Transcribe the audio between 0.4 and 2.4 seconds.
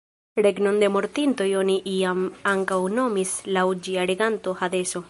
Regnon de mortintoj oni iam